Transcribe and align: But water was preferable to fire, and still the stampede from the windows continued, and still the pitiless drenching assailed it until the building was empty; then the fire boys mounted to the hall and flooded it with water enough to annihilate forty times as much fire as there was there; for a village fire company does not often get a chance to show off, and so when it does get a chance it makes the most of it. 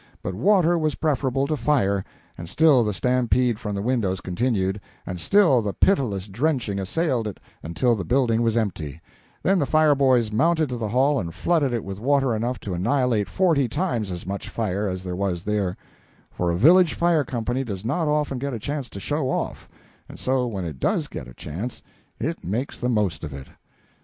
But 0.23 0.33
water 0.33 0.79
was 0.79 0.95
preferable 0.95 1.45
to 1.45 1.55
fire, 1.55 2.03
and 2.35 2.49
still 2.49 2.83
the 2.83 2.91
stampede 2.91 3.59
from 3.59 3.75
the 3.75 3.83
windows 3.83 4.19
continued, 4.19 4.81
and 5.05 5.19
still 5.21 5.61
the 5.61 5.73
pitiless 5.75 6.27
drenching 6.27 6.79
assailed 6.79 7.27
it 7.27 7.39
until 7.61 7.95
the 7.95 8.03
building 8.03 8.41
was 8.41 8.57
empty; 8.57 8.99
then 9.43 9.59
the 9.59 9.67
fire 9.67 9.93
boys 9.93 10.31
mounted 10.31 10.69
to 10.69 10.77
the 10.77 10.87
hall 10.87 11.19
and 11.19 11.35
flooded 11.35 11.71
it 11.71 11.83
with 11.83 11.99
water 11.99 12.33
enough 12.35 12.59
to 12.61 12.73
annihilate 12.73 13.29
forty 13.29 13.67
times 13.67 14.09
as 14.09 14.25
much 14.25 14.49
fire 14.49 14.87
as 14.87 15.03
there 15.03 15.15
was 15.15 15.43
there; 15.43 15.77
for 16.31 16.49
a 16.49 16.57
village 16.57 16.95
fire 16.95 17.23
company 17.23 17.63
does 17.63 17.85
not 17.85 18.07
often 18.07 18.39
get 18.39 18.55
a 18.55 18.59
chance 18.59 18.89
to 18.89 18.99
show 18.99 19.29
off, 19.29 19.69
and 20.09 20.17
so 20.17 20.47
when 20.47 20.65
it 20.65 20.79
does 20.79 21.07
get 21.07 21.27
a 21.27 21.33
chance 21.35 21.83
it 22.19 22.43
makes 22.43 22.79
the 22.79 22.89
most 22.89 23.23
of 23.23 23.33
it. 23.33 23.49